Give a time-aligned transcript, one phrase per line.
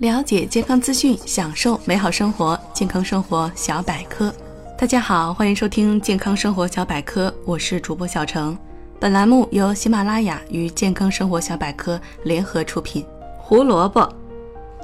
[0.00, 2.58] 了解健康资讯，享受美好生活。
[2.72, 4.34] 健康生活小百科，
[4.78, 8.56] 大家好，欢迎收听健康生活小百科，我是主播小程。
[8.98, 13.04] 本栏目由喜马拉雅与健康生活小百科联合出品。
[13.36, 14.10] 胡萝卜，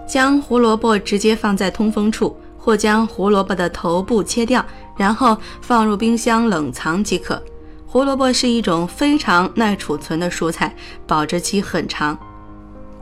[0.06, 4.62] 将胡萝卜直接放在通风处，或将胡萝卜的头部切掉，
[4.98, 7.42] 然后放入冰箱冷藏即可。
[7.86, 10.76] 胡萝卜是一种非常耐储存的蔬菜，
[11.06, 12.18] 保质期很长。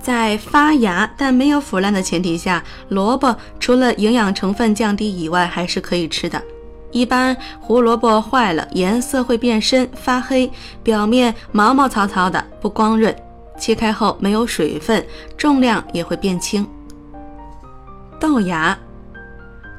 [0.05, 6.41] 在发芽但没有腐烂的前提下，萝卜除了营养成分降低以外，还是可以吃的。
[6.93, 10.51] 一般胡萝卜坏了，颜色会变深、发黑，
[10.83, 13.17] 表面毛毛糙糙的，不光润。
[13.59, 15.03] 切开后没有水分，
[15.39, 16.69] 重量也会变轻。
[18.21, 18.79] 豆芽，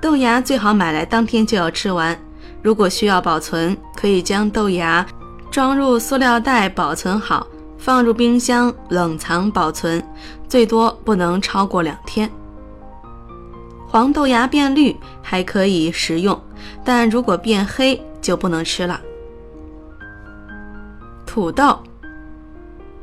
[0.02, 2.20] 豆芽最好买来当天就要吃完。
[2.64, 5.06] 如果需要保存，可以将豆芽
[5.52, 7.46] 装入塑料袋保存好。
[7.78, 10.04] 放入冰箱冷藏保存，
[10.48, 12.30] 最多不能超过两天。
[13.88, 16.40] 黄豆芽变绿还可以食用，
[16.84, 19.00] 但如果变黑就不能吃了。
[21.26, 21.78] 土豆，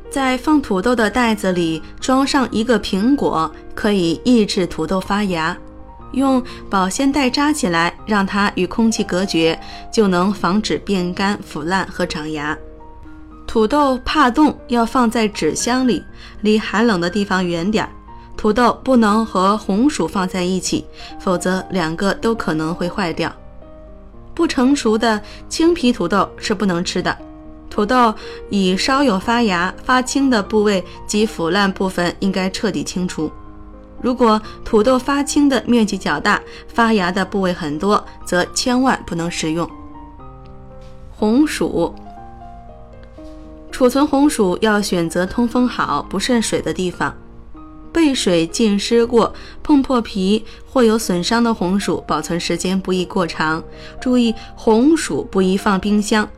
[0.09, 5.57] 在放土豆的袋子里装上一个苹果，可以抑制土豆发芽。
[6.11, 9.59] 用保鲜袋扎起来，让它与空气隔绝，
[9.91, 12.55] 就能防止变干、腐烂和长芽。
[13.53, 16.03] 土豆怕冻，要放在纸箱里，
[16.41, 17.89] 离寒冷的地方远点儿。
[18.35, 20.83] 土豆不能和红薯放在一起，
[21.19, 23.31] 否则两个都可能会坏掉。
[24.33, 27.15] 不成熟的青皮土豆是不能吃的。
[27.69, 28.11] 土豆
[28.49, 33.31] 已稍有发芽、发青的部位及腐烂部分应该彻底清除。
[34.01, 39.69] 如果土豆发青的面积较大，发芽的部位很多，则千万不能食用。
[41.15, 41.93] 红薯。
[43.73, 47.11] 储存红薯要选择通风好、不渗水的地方，
[47.91, 53.61] 被水浸湿过、碰破皮或有损伤的红薯，保存时间不宜过长。
[53.99, 56.29] 注意，红薯不宜放冰箱。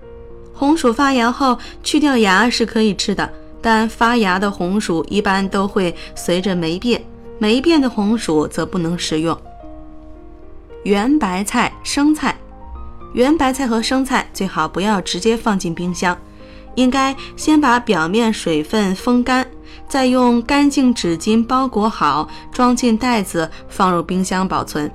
[0.53, 3.29] 红薯发芽后去掉芽是可以吃的，
[3.61, 7.03] 但发芽的红薯一般都会随着霉变，
[7.37, 9.37] 霉变的红薯则不能食用。
[10.83, 12.33] 圆白菜、生菜，
[13.11, 16.17] 圆白菜和生菜最好不要直接放进冰箱。
[16.75, 19.45] 应该先把表面水分风干，
[19.87, 24.89] 再用干净纸巾包裹好，装进袋子，放入冰箱保存，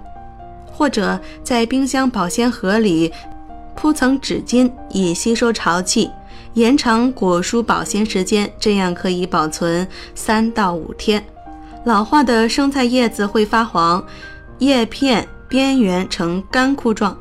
[0.72, 3.12] 或者在冰箱保鲜盒里
[3.74, 6.10] 铺层纸巾，以吸收潮气，
[6.54, 11.24] 延长果蔬保鲜时间，这样可以保存三到五天。
[11.84, 14.04] 老化的生菜叶子会发黄，
[14.58, 17.16] 叶片边缘呈干枯状，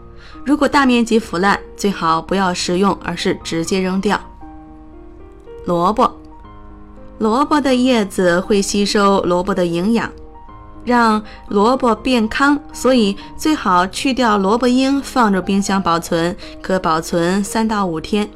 [0.46, 4.20] 如果大面积腐烂，最好不要食用，而是直接扔掉。
[5.66, 6.12] 萝卜，
[7.18, 10.10] 萝卜的叶子会吸收萝卜的营养，
[10.84, 18.30] 让萝卜变糠，所以最好去掉萝卜缨，放入冰箱保存，可保存三到五天。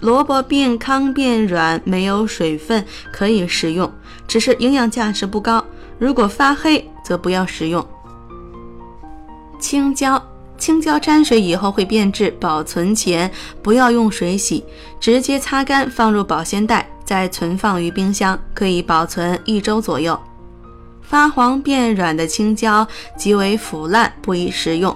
[0.00, 3.90] 萝卜变糠变软，没有水分，可以食用，
[4.26, 5.64] 只是营养价值不高。
[5.98, 7.84] 如果发黑，则不要食用。
[9.58, 10.22] 青椒。
[10.58, 13.30] 青椒沾水以后会变质，保存前
[13.62, 14.64] 不要用水洗，
[15.00, 20.18] 直接擦干放入保鲜袋，再存放于冰箱，可以保存一周左右。
[21.00, 22.86] 发黄变软的青椒
[23.16, 24.94] 极为腐烂，不宜食用。